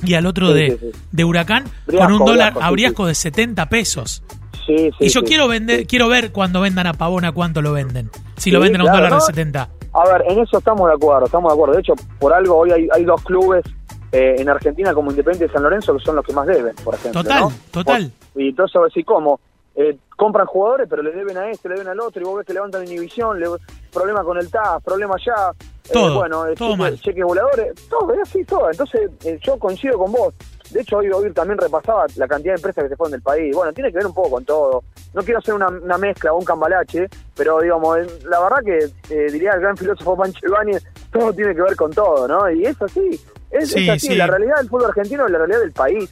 y 0.03 0.13
al 0.13 0.25
otro 0.25 0.53
de, 0.53 0.91
de, 1.12 1.24
Huracán, 1.24 1.63
con 1.86 2.12
un 2.12 2.25
dólar 2.25 2.53
a 2.60 2.70
Briasco 2.72 3.08
de 3.08 3.15
70 3.15 3.67
pesos. 3.70 4.24
y 4.67 5.08
yo 5.08 5.24
quiero 5.24 5.48
vender, 5.48 5.88
quiero 5.88 6.10
ver 6.10 6.32
cuando 6.32 6.62
vendan 6.62 6.88
a 6.88 6.94
Pavona 6.94 7.32
cuánto 7.32 7.62
lo 7.62 7.74
venden. 7.74 8.10
Si 8.38 8.51
lo 8.51 8.60
venden 8.60 8.82
a 8.82 8.84
un 8.86 8.91
dólar 8.91 9.13
de 9.13 9.22
70. 9.22 9.70
A 9.94 10.12
ver, 10.12 10.25
en 10.29 10.39
eso 10.39 10.58
estamos 10.58 10.89
de 10.89 10.96
acuerdo, 10.96 11.25
estamos 11.25 11.51
de 11.51 11.53
acuerdo. 11.53 11.75
De 11.75 11.79
hecho, 11.79 11.94
por 12.20 12.34
algo 12.34 12.58
hoy 12.58 12.72
hay, 12.72 12.88
hay 12.94 13.05
dos 13.05 13.22
clubes 13.24 13.63
eh, 14.12 14.36
en 14.38 14.50
Argentina 14.50 14.94
como 14.94 15.10
Independiente 15.10 15.48
de 15.48 15.53
San 15.53 15.63
Lorenzo 15.63 15.96
que 15.96 16.03
son 16.03 16.17
los 16.17 16.25
que 16.25 16.34
más 16.34 16.46
deben, 16.46 16.75
por 16.84 16.96
ejemplo. 16.96 17.24
Total, 17.24 17.44
total. 17.72 18.12
y 18.36 18.50
entonces, 18.50 18.82
así 18.86 19.03
como 19.03 19.39
eh, 19.77 19.98
compran 20.15 20.46
jugadores, 20.46 20.88
pero 20.89 21.03
le 21.03 21.12
deben 21.12 21.38
a 21.38 21.50
este, 21.51 21.67
le 21.67 21.75
deben 21.75 21.89
al 21.89 22.00
otro, 22.00 22.22
y 22.22 22.25
vos 22.25 22.38
ves 22.38 22.48
que 22.48 22.53
levantan 22.53 22.86
inhibición, 22.86 23.39
le, 23.39 23.48
problema 23.91 24.24
con 24.24 24.38
el 24.38 24.50
TAS, 24.50 24.82
problema 24.82 25.15
allá, 25.15 25.51
eh, 25.51 25.89
todo, 25.91 26.15
bueno, 26.15 26.48
eh, 26.48 26.55
todo 26.55 26.96
cheques, 26.96 27.24
voladores, 27.25 27.74
todo, 27.89 28.13
es 28.13 28.22
así, 28.22 28.46
todo. 28.46 28.72
Entonces, 28.72 29.12
yo 29.41 29.60
coincido 29.60 29.98
con 29.98 30.13
vos. 30.13 30.34
De 30.72 30.82
hecho, 30.82 30.98
hoy, 30.98 31.10
hoy 31.12 31.32
también 31.32 31.60
repasaba 31.60 32.05
la 32.15 32.27
cantidad 32.27 32.53
de 32.53 32.60
empresas 32.60 32.84
que 32.86 32.89
se 32.89 32.96
fueron 32.96 33.12
del 33.12 33.22
país. 33.22 33.53
Bueno, 33.53 33.72
tiene 33.74 33.91
que 33.91 33.98
ver 33.98 34.08
un 34.08 34.13
poco 34.13 34.32
con 34.32 34.46
todo. 34.46 34.84
No 35.13 35.22
quiero 35.22 35.39
hacer 35.39 35.53
una, 35.53 35.98
mezcla 35.98 36.34
o 36.34 36.38
un 36.38 36.46
cambalache, 36.46 37.08
pero 37.36 37.60
digamos, 37.60 37.98
la 38.24 38.39
verdad 38.39 38.63
que 38.65 39.25
diría 39.32 39.51
el 39.51 39.62
gran 39.62 39.77
filósofo 39.77 40.17
Pancho 40.17 40.48
Ibáñez, 40.48 40.84
todo 41.12 41.34
tiene 41.34 41.53
que 41.53 41.62
ver 41.62 41.75
con 41.75 41.91
todo, 41.91 42.27
¿no? 42.27 42.50
Y 42.50 42.65
es 42.65 42.82
así. 42.82 43.22
Es, 43.51 43.75
así, 43.89 44.15
la 44.15 44.27
realidad 44.27 44.55
del 44.58 44.70
fútbol 44.70 44.86
argentino 44.86 45.25
es 45.25 45.32
la 45.32 45.38
realidad 45.38 45.60
del 45.60 45.72
país. 45.72 46.10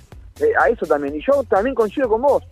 a 0.59 0.69
eso 0.69 0.85
también. 0.85 1.15
Y 1.15 1.21
yo 1.25 1.43
también 1.45 1.73
coincido 1.73 2.09
con 2.09 2.21
vos 2.21 2.43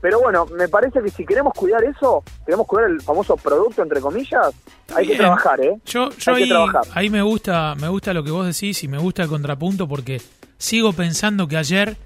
Pero 0.00 0.20
bueno, 0.20 0.46
me 0.46 0.68
parece 0.68 1.02
que 1.02 1.10
si 1.10 1.26
queremos 1.26 1.52
cuidar 1.54 1.84
eso, 1.84 2.24
queremos 2.46 2.66
cuidar 2.66 2.90
el 2.90 3.00
famoso 3.02 3.36
producto, 3.36 3.82
entre 3.82 4.00
comillas, 4.00 4.48
hay 4.94 5.06
que 5.06 5.16
trabajar, 5.16 5.60
¿eh? 5.60 5.76
Yo, 5.84 6.08
yo 6.10 6.34
ahí, 6.34 6.50
ahí 6.94 7.10
me 7.10 7.20
gusta, 7.22 7.74
me 7.74 7.88
gusta 7.88 8.14
lo 8.14 8.24
que 8.24 8.30
vos 8.30 8.46
decís 8.46 8.82
y 8.82 8.88
me 8.88 8.98
gusta 8.98 9.22
el 9.22 9.28
contrapunto 9.28 9.86
porque 9.86 10.22
sigo 10.56 10.92
pensando 10.92 11.48
que 11.48 11.56
ayer 11.56 11.96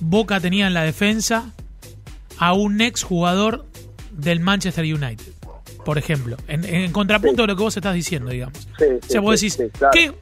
Boca 0.00 0.40
tenía 0.40 0.66
en 0.66 0.74
la 0.74 0.82
defensa 0.82 1.52
a 2.38 2.52
un 2.54 2.80
ex 2.80 3.02
jugador 3.02 3.66
del 4.10 4.40
Manchester 4.40 4.84
United, 4.84 5.32
por 5.84 5.96
ejemplo, 5.96 6.36
en, 6.48 6.92
contrapunto 6.92 7.42
de 7.42 7.48
lo 7.48 7.56
que 7.56 7.62
vos 7.62 7.76
estás 7.76 7.94
diciendo, 7.94 8.30
digamos. 8.30 8.68
o 8.76 9.06
sea, 9.06 9.20
vos 9.20 9.40
decís, 9.40 9.58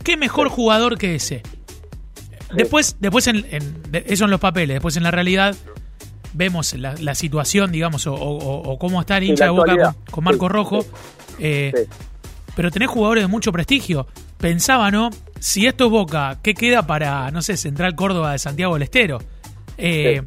¿qué, 0.04 0.16
mejor 0.16 0.48
jugador 0.48 0.96
que 0.96 1.16
ese? 1.16 1.42
Después, 2.54 2.96
después 3.00 3.26
en, 3.28 3.46
eso 3.92 4.24
en 4.24 4.30
los 4.30 4.40
papeles, 4.40 4.76
después 4.76 4.96
en 4.96 5.02
la 5.02 5.10
realidad 5.10 5.56
vemos 6.32 6.74
la, 6.74 7.14
situación, 7.14 7.72
digamos, 7.72 8.06
o, 8.06 8.76
cómo 8.78 9.00
está 9.00 9.18
el 9.18 9.24
hincha 9.24 9.44
de 9.44 9.50
Boca 9.50 9.96
con, 10.10 10.24
Marco 10.24 10.48
Rojo. 10.48 10.84
Eh, 11.38 11.86
pero 12.54 12.70
tenés 12.70 12.88
jugadores 12.88 13.24
de 13.24 13.28
mucho 13.28 13.52
prestigio. 13.52 14.06
Pensaba, 14.38 14.90
¿no? 14.90 15.10
Si 15.38 15.66
esto 15.66 15.86
es 15.86 15.90
Boca, 15.90 16.38
¿qué 16.42 16.54
queda 16.54 16.86
para, 16.86 17.30
no 17.30 17.42
sé, 17.42 17.56
Central 17.56 17.94
Córdoba 17.94 18.32
de 18.32 18.38
Santiago 18.38 18.74
del 18.74 18.82
Estero? 18.82 19.18
Eh, 19.78 20.22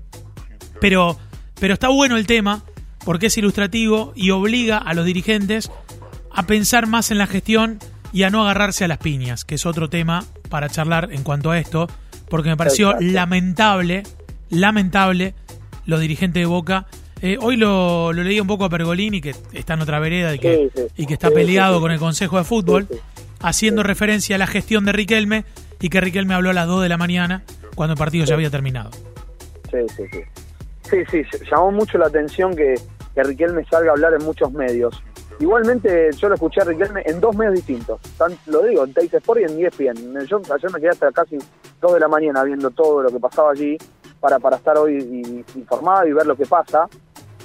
pero, 0.80 1.18
pero 1.60 1.74
está 1.74 1.90
bueno 1.90 2.18
el 2.18 2.26
tema 2.26 2.64
porque 3.06 3.28
es 3.28 3.38
ilustrativo 3.38 4.14
y 4.16 4.32
obliga 4.32 4.78
a 4.78 4.94
los 4.94 5.06
dirigentes 5.06 5.72
a 6.32 6.44
pensar 6.44 6.88
más 6.88 7.12
en 7.12 7.18
la 7.18 7.28
gestión 7.28 7.80
y 8.12 8.24
a 8.24 8.30
no 8.30 8.44
agarrarse 8.44 8.86
a 8.86 8.88
las 8.88 8.98
piñas, 9.00 9.46
que 9.46 9.56
es 9.56 9.66
otro 9.66 9.90
tema 9.90 10.24
para 10.50 10.70
charlar 10.70 11.10
en 11.12 11.24
cuanto 11.24 11.52
a 11.52 11.60
esto, 11.60 11.88
porque 12.30 12.50
me 12.50 12.58
pareció 12.58 12.96
lamentable, 13.00 14.04
lamentable 14.50 15.34
los 15.86 16.00
dirigentes 16.00 16.42
de 16.42 16.46
Boca. 16.46 16.86
Eh, 17.22 17.38
hoy 17.40 17.56
lo, 17.56 18.12
leí 18.12 18.40
un 18.40 18.48
poco 18.48 18.66
a 18.66 18.70
Pergolini, 18.70 19.22
que 19.22 19.34
está 19.54 19.76
en 19.76 19.82
otra 19.82 20.00
vereda 20.00 20.36
y 20.36 20.40
que, 20.40 20.70
y 20.98 21.06
que 21.06 21.14
está 21.14 21.32
peleado 21.32 21.80
con 21.80 21.92
el 21.92 22.00
Consejo 22.00 22.38
de 22.38 22.44
Fútbol, 22.44 22.88
haciendo 23.40 23.84
referencia 23.84 24.36
a 24.36 24.40
la 24.40 24.48
gestión 24.48 24.86
de 24.86 24.92
Riquelme 24.92 25.46
y 25.80 25.90
que 25.90 26.02
Riquelme 26.02 26.34
habló 26.34 26.50
a 26.50 26.54
las 26.54 26.68
2 26.68 26.84
de 26.84 26.90
la 26.90 26.98
mañana 26.98 27.44
cuando 27.76 27.94
el 27.94 27.98
partido 27.98 28.26
ya 28.26 28.36
había 28.36 28.50
terminado. 28.50 28.92
Sí, 29.72 29.78
sí, 29.96 30.04
sí. 30.12 30.20
Sí, 30.90 30.98
sí, 31.10 31.38
llamó 31.50 31.72
mucho 31.72 31.98
la 31.98 32.08
atención 32.08 32.56
que, 32.56 32.76
que 33.16 33.24
Riquelme 33.24 33.64
salga 33.66 33.92
a 33.92 33.94
hablar 33.94 34.14
en 34.14 34.26
muchos 34.26 34.52
medios. 34.52 35.02
Igualmente, 35.40 36.10
yo 36.18 36.30
lo 36.30 36.36
escuché 36.36 36.62
a 36.62 36.66
Riquelme 36.66 37.04
en 37.06 37.20
dos 37.20 37.36
medios 37.36 37.56
distintos. 37.56 38.00
lo 38.48 38.64
digo, 38.64 38.84
en 38.84 38.94
Teis 38.94 39.14
Sport 39.14 39.42
y 39.42 39.44
en 39.44 39.66
ESPN. 39.66 40.26
Yo 40.28 40.42
ayer 40.54 40.72
me 40.72 40.80
quedé 40.80 40.90
hasta 40.90 41.12
casi 41.12 41.38
2 41.82 41.94
de 41.94 42.00
la 42.00 42.08
mañana 42.08 42.44
viendo 42.44 42.70
todo 42.70 43.02
lo 43.02 43.10
que 43.10 43.20
pasaba 43.20 43.52
allí 43.52 43.78
para, 44.24 44.40
para 44.40 44.56
estar 44.56 44.78
hoy 44.78 45.44
informado 45.54 46.08
y 46.08 46.14
ver 46.14 46.26
lo 46.26 46.38
que 46.38 46.46
pasa. 46.46 46.88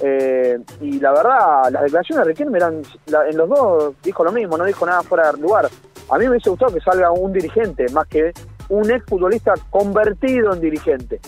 Eh, 0.01 0.57
y 0.79 0.97
la 1.01 1.11
verdad, 1.11 1.69
las 1.71 1.83
declaraciones 1.83 2.25
de 2.25 2.31
Riquelme 2.31 2.57
eran, 2.57 2.81
en 3.29 3.37
los 3.37 3.49
dos 3.49 3.93
dijo 4.01 4.23
lo 4.23 4.31
mismo, 4.31 4.57
no 4.57 4.63
dijo 4.63 4.85
nada 4.85 5.03
fuera 5.03 5.29
de 5.29 5.41
lugar. 5.41 5.67
A 6.09 6.17
mí 6.17 6.23
me 6.23 6.31
hubiese 6.31 6.49
gustado 6.49 6.73
que 6.73 6.79
salga 6.79 7.11
un 7.11 7.33
dirigente, 7.33 7.85
más 7.89 8.07
que 8.07 8.31
un 8.69 8.89
ex 8.89 9.03
futbolista 9.05 9.55
convertido 9.69 10.53
en 10.53 10.61
dirigente. 10.61 11.19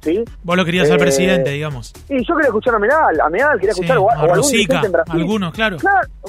¿sí? 0.00 0.22
Vos 0.44 0.56
lo 0.56 0.64
querías 0.64 0.86
ser 0.86 0.98
eh, 0.98 1.00
presidente, 1.00 1.50
digamos. 1.50 1.92
Y 2.08 2.24
yo 2.24 2.36
quería 2.36 2.50
escuchar 2.50 2.76
a 2.76 2.78
Medal, 2.78 3.20
a 3.20 3.28
Medal 3.28 3.58
quería 3.58 3.72
escuchar 3.72 3.98
o, 3.98 4.08
algún 4.12 4.48
dirigente 4.48 4.86
en 4.86 4.92
Brasil. 4.92 5.20
Algunos, 5.20 5.52
claro. 5.52 5.76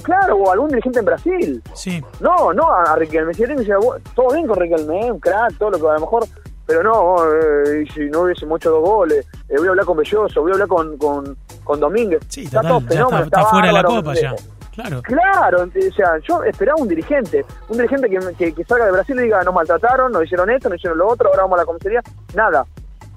claro. 0.01 0.35
o 0.37 0.51
algún 0.51 0.69
dirigente 0.69 0.97
en 0.97 1.05
Brasil. 1.05 1.63
Sí. 1.75 2.03
No, 2.19 2.51
no 2.51 2.73
a 2.73 2.95
Riquelme. 2.95 3.35
Si 3.35 3.45
decía, 3.45 3.75
todo 4.15 4.33
bien 4.33 4.47
con 4.47 4.59
Riquelme, 4.59 5.05
¿eh? 5.05 5.11
un 5.11 5.19
crack, 5.19 5.55
todo 5.59 5.69
lo 5.69 5.79
que 5.79 5.87
a 5.87 5.93
lo 5.93 5.99
mejor 5.99 6.25
pero 6.71 6.83
no, 6.83 7.17
eh, 7.25 7.85
si 7.93 7.99
no 8.05 8.21
hubiese 8.21 8.45
hecho 8.45 8.71
dos 8.71 8.81
goles, 8.81 9.27
eh, 9.49 9.55
voy 9.57 9.67
a 9.67 9.69
hablar 9.71 9.85
con 9.85 9.97
Belloso, 9.97 10.41
voy 10.41 10.51
a 10.51 10.53
hablar 10.53 10.69
con, 10.69 10.97
con, 10.97 11.37
con 11.65 11.81
Domínguez. 11.81 12.21
Sí, 12.29 12.45
está 12.45 12.61
todo 12.61 12.79
fenómeno, 12.79 13.25
está, 13.25 13.45
fuera 13.47 13.67
de 13.67 13.73
la 13.73 13.83
copa 13.83 14.13
ya. 14.13 14.33
Claro. 14.73 15.01
Claro, 15.01 15.63
o 15.63 15.93
sea, 15.93 16.17
yo 16.25 16.41
esperaba 16.45 16.81
un 16.81 16.87
dirigente, 16.87 17.43
un 17.67 17.75
dirigente 17.75 18.09
que, 18.37 18.53
que, 18.53 18.63
salga 18.63 18.85
de 18.85 18.93
Brasil 18.93 19.19
y 19.19 19.23
diga, 19.23 19.43
nos 19.43 19.53
maltrataron, 19.53 20.13
nos 20.13 20.23
hicieron 20.23 20.49
esto, 20.49 20.69
nos 20.69 20.77
hicieron 20.77 20.97
lo 20.97 21.09
otro, 21.09 21.27
ahora 21.27 21.41
vamos 21.41 21.57
a 21.57 21.61
la 21.63 21.65
comisaría, 21.65 22.01
nada. 22.33 22.65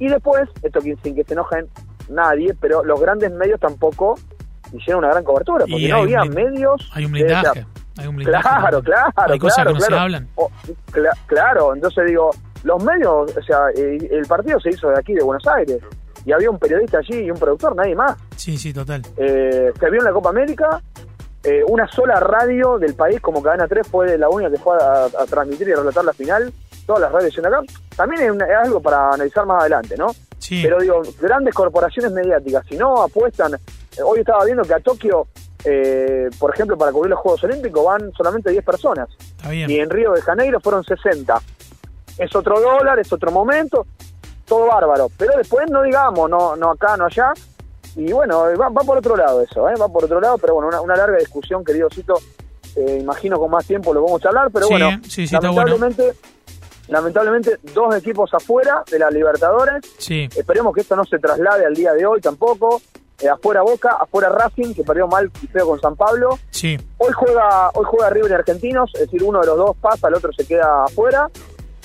Y 0.01 0.09
después, 0.09 0.49
esto 0.61 0.81
sin 0.81 1.15
que 1.15 1.23
se 1.23 1.35
enojen 1.35 1.69
nadie, 2.09 2.57
pero 2.61 2.83
los 2.83 3.01
grandes 3.01 3.31
medios 3.31 3.61
tampoco 3.61 4.17
hicieron 4.73 5.05
una 5.05 5.13
gran 5.13 5.23
cobertura, 5.23 5.65
porque 5.71 5.89
no 5.89 5.99
había 5.99 6.25
medios... 6.25 6.91
Hay 6.93 7.05
un 7.05 7.13
blindaje. 7.13 7.65
hay 7.99 8.07
un 8.09 8.17
blindaje 8.17 8.49
claro, 8.49 8.83
claro, 8.83 9.13
hay 9.33 9.39
cosas 9.39 9.65
que 9.65 9.73
no 9.75 9.81
se 9.81 9.95
hablan. 9.95 10.29
claro, 11.29 11.73
entonces 11.73 12.05
digo, 12.09 12.33
los 12.65 12.83
medios, 12.83 13.31
o 13.37 13.43
sea, 13.43 13.69
el 13.77 14.27
partido 14.27 14.59
se 14.59 14.71
hizo 14.71 14.89
de 14.89 14.99
aquí, 14.99 15.15
de 15.15 15.23
Buenos 15.23 15.47
Aires, 15.47 15.81
y 16.25 16.33
había 16.33 16.51
un 16.51 16.59
periodista 16.59 16.99
allí 16.99 17.21
y 17.21 17.31
un 17.31 17.39
productor, 17.39 17.77
nadie 17.77 17.95
más. 17.95 18.17
Sí, 18.37 18.57
sí, 18.57 18.73
total. 18.73 19.03
Eh, 19.17 19.73
se 19.79 19.91
vio 19.91 20.01
en 20.01 20.07
la 20.07 20.13
Copa 20.13 20.31
América, 20.31 20.81
eh, 21.43 21.63
una 21.69 21.87
sola 21.87 22.19
radio 22.21 22.79
del 22.79 22.95
país 22.95 23.21
como 23.21 23.43
Cadena 23.43 23.69
3 23.69 23.87
fue 23.87 24.17
la 24.17 24.31
única 24.31 24.51
que 24.51 24.57
fue 24.57 24.77
a, 24.81 25.09
transmitir 25.27 25.69
y 25.69 25.75
relatar 25.75 26.05
la 26.05 26.15
final, 26.15 26.51
todas 26.87 27.03
las 27.03 27.13
radios 27.13 27.37
en 27.37 27.47
acá. 27.47 27.61
También 27.95 28.23
es, 28.23 28.49
algo 28.65 28.81
para 28.81 29.11
analizar 29.11 29.45
más 29.45 29.61
adelante, 29.61 29.97
¿no? 29.99 30.07
Sí. 30.39 30.63
Pero 30.63 30.81
digo, 30.81 31.03
grandes 31.21 31.55
corporaciones 31.55 32.13
mediáticas, 32.13 32.65
si 32.67 32.77
no 32.77 33.03
apuestan, 33.03 33.55
eh, 33.55 34.03
hoy 34.03 34.21
estaba 34.21 34.45
viendo 34.47 34.63
que 34.63 34.73
a 34.73 34.81
Tokio, 34.81 35.27
por 36.39 36.55
ejemplo, 36.55 36.79
para 36.79 36.93
cubrir 36.93 37.11
los 37.11 37.21
Juegos 37.21 37.45
Olímpicos 37.45 37.85
van 37.85 38.13
solamente 38.13 38.51
10 38.51 38.65
personas. 38.65 39.09
Está 39.37 39.51
bien. 39.51 39.71
Y 39.71 39.81
en 39.81 39.91
Río 39.91 40.13
de 40.13 40.23
Janeiro 40.23 40.61
fueron 40.61 40.83
60 40.83 41.39
es 42.19 42.35
otro 42.35 42.61
dólar, 42.61 42.99
es 42.99 43.13
otro 43.13 43.31
momento, 43.31 43.87
todo 44.45 44.67
bárbaro. 44.67 45.09
Pero 45.17 45.37
después 45.37 45.71
no 45.71 45.83
digamos, 45.83 46.29
no, 46.29 46.57
no 46.57 46.71
acá, 46.71 46.97
no 46.97 47.07
allá. 47.07 47.33
Y 47.97 48.13
bueno, 48.13 48.45
va, 48.61 48.71
por 48.71 48.99
otro 48.99 49.17
lado 49.17 49.41
eso, 49.41 49.69
¿eh? 49.69 49.75
va 49.81 49.89
por 49.89 50.05
otro 50.05 50.21
lado, 50.21 50.37
pero 50.39 50.55
bueno, 50.55 50.83
una, 50.83 50.97
larga 50.97 51.19
discusión, 51.19 51.65
querido 51.65 51.89
Cito. 51.91 52.15
Eh, 52.77 52.99
imagino 53.01 53.39
con 53.39 53.53
más 53.53 53.65
tiempo 53.65 53.95
lo 53.95 54.03
vamos 54.03 54.25
a 54.25 54.29
hablar, 54.29 54.49
pero 54.53 54.67
bueno, 54.67 55.01
lamentablemente, 55.31 56.13
lamentablemente 56.89 57.59
dos 57.73 57.95
equipos 57.95 58.35
afuera 58.35 58.83
de 58.91 58.99
la 58.99 59.11
Libertadores. 59.11 59.83
Esperemos 60.37 60.75
que 60.75 60.81
esto 60.81 60.97
no 60.97 61.05
se 61.05 61.21
traslade 61.21 61.67
al 61.67 61.75
día 61.75 61.93
de 61.93 62.05
hoy 62.05 62.21
tampoco. 62.21 62.83
Eh, 63.21 63.29
afuera 63.29 63.63
Boca, 63.63 63.97
afuera 64.01 64.29
Racing, 64.29 64.75
que 64.75 64.83
perdió 64.83 65.07
mal 65.07 65.31
y 65.41 65.47
feo 65.47 65.69
con 65.69 65.81
San 65.81 65.95
Pablo. 65.95 66.37
Sí. 66.51 66.77
Hoy 66.99 67.13
juega, 67.13 67.71
hoy 67.75 67.85
juega 67.87 68.11
River 68.11 68.31
y 68.33 68.35
Argentinos, 68.35 68.91
es 68.95 69.03
decir, 69.03 69.23
uno 69.23 69.41
de 69.41 69.47
los 69.47 69.57
dos 69.57 69.77
pasa, 69.81 70.09
el 70.09 70.15
otro 70.15 70.33
se 70.33 70.45
queda 70.45 70.85
afuera. 70.85 71.31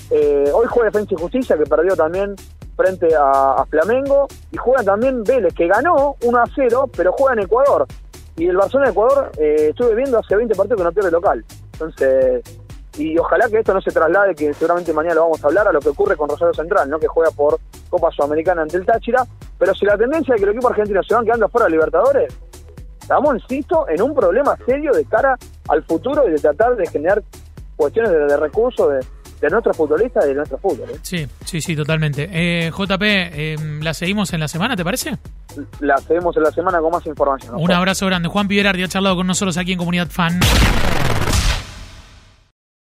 Eh, 0.10 0.50
hoy 0.54 0.66
juega 0.68 0.90
Defensa 0.90 1.14
y 1.14 1.22
Justicia, 1.22 1.58
que 1.58 1.66
perdió 1.66 1.96
también 1.96 2.36
frente 2.76 3.10
a, 3.16 3.66
Flamengo, 3.70 4.28
y 4.52 4.58
juega 4.58 4.84
también 4.84 5.24
Vélez, 5.24 5.54
que 5.54 5.68
ganó 5.68 6.16
1 6.24 6.38
a 6.38 6.46
0, 6.56 6.90
pero 6.96 7.12
juega 7.12 7.34
en 7.34 7.40
Ecuador. 7.40 7.86
Y 8.38 8.48
el 8.48 8.56
Barcelona 8.56 8.86
de 8.86 8.92
Ecuador 8.92 9.32
eh, 9.38 9.68
estuve 9.72 9.96
viendo 9.96 10.18
hace 10.20 10.36
20 10.36 10.56
partidos 10.56 10.78
que 10.78 10.84
no 10.86 10.92
pierde 10.94 11.12
local. 11.12 11.44
Entonces, 11.74 12.42
y 12.98 13.18
ojalá 13.18 13.50
que 13.50 13.60
esto 13.60 13.74
no 13.74 13.82
se 13.82 13.92
traslade, 13.92 14.34
que 14.34 14.54
seguramente 14.54 14.94
mañana 14.94 15.16
lo 15.16 15.22
vamos 15.24 15.44
a 15.44 15.48
hablar, 15.48 15.68
a 15.68 15.74
lo 15.74 15.80
que 15.80 15.90
ocurre 15.90 16.16
con 16.16 16.30
Rosario 16.30 16.54
Central, 16.54 16.90
¿no? 16.90 17.00
que 17.00 17.08
juega 17.08 17.32
por 17.32 17.60
Copa 17.90 18.12
Sudamericana 18.12 18.62
ante 18.62 18.78
el 18.78 18.86
Táchira. 18.86 19.26
Pero 19.58 19.74
si 19.76 19.86
la 19.86 19.98
tendencia 19.98 20.36
es 20.36 20.42
que 20.42 20.46
el 20.46 20.52
equipo 20.52 20.70
argentino 20.70 21.04
se 21.04 21.14
van 21.14 21.26
quedando 21.26 21.50
fuera 21.50 21.66
de 21.66 21.72
Libertadores, 21.72 22.34
estamos, 23.02 23.36
insisto, 23.36 23.88
en 23.90 24.02
un 24.02 24.16
problema 24.16 24.58
serio 24.66 24.94
de 24.94 25.06
cara 25.06 25.38
al 25.68 25.84
futuro 25.84 26.28
y 26.28 26.32
de 26.32 26.38
tratar 26.38 26.76
de 26.76 26.88
generar 26.88 27.22
cuestiones 27.76 28.12
de, 28.12 28.20
de 28.20 28.38
recursos, 28.38 28.90
de, 28.90 29.00
de 29.40 29.50
nuestros 29.50 29.76
futbolistas 29.76 30.26
y 30.26 30.30
de 30.30 30.36
nuestro 30.36 30.58
fútbol. 30.58 30.90
¿eh? 30.90 31.00
Sí, 31.02 31.28
sí, 31.46 31.62
sí, 31.62 31.76
totalmente. 31.76 32.30
Eh, 32.32 32.72
JP, 32.72 33.02
em, 33.02 33.82
¿la 33.82 33.94
seguimos 33.94 34.34
en 34.34 34.40
la 34.40 34.48
semana, 34.48 34.76
te 34.76 34.84
parece? 34.84 35.18
La 35.80 35.98
seguimos 35.98 36.36
en 36.38 36.44
la 36.44 36.52
semana 36.52 36.80
con 36.80 36.92
más 36.92 37.06
información. 37.06 37.56
Un 37.58 37.72
abrazo 37.72 38.06
grande. 38.06 38.30
Juan 38.30 38.48
Piberardi 38.48 38.84
ha 38.84 38.88
charlado 38.88 39.16
con 39.16 39.28
nosotros 39.28 39.58
aquí 39.58 39.74
en 39.74 39.78
Comunidad 39.78 40.08
Fan. 40.10 40.40